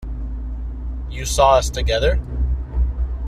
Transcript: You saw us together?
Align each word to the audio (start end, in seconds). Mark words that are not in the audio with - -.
You 1.11 1.25
saw 1.25 1.57
us 1.59 1.69
together? 1.69 2.19